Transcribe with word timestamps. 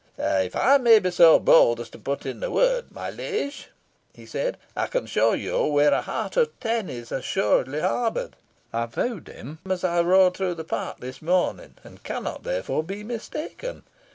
"If 0.17 0.55
I 0.55 0.79
may 0.79 0.97
be 0.97 1.11
so 1.11 1.37
bold 1.37 1.79
as 1.79 1.91
to 1.91 1.99
put 1.99 2.25
in 2.25 2.41
a 2.41 2.49
word, 2.49 2.91
my 2.91 3.11
liege," 3.11 3.69
he 4.15 4.25
said, 4.25 4.57
"I 4.75 4.87
can 4.87 5.05
show 5.05 5.33
you 5.33 5.65
where 5.65 5.93
a 5.93 6.01
hart 6.01 6.37
of 6.37 6.59
ten 6.59 6.89
is 6.89 7.11
assuredly 7.11 7.81
harboured. 7.81 8.35
I 8.73 8.87
viewed 8.87 9.27
him 9.27 9.59
as 9.69 9.83
I 9.83 10.01
rode 10.01 10.35
through 10.35 10.55
the 10.55 10.63
park 10.63 11.01
this 11.01 11.21
morning, 11.21 11.75
and 11.83 12.01
cannot, 12.01 12.41
therefore, 12.41 12.81
be 12.81 13.03
mistaken. 13.03 13.83